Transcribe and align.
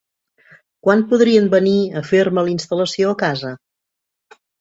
Quan 0.85 1.03
podrien 1.11 1.49
venir 1.55 1.73
a 2.01 2.03
fer-me 2.11 2.45
la 2.47 2.53
instal·lació 2.53 3.13
a 3.13 3.19
casa? 3.21 3.53